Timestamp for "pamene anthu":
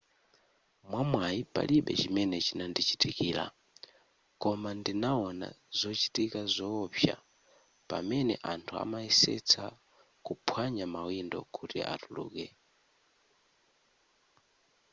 7.89-8.73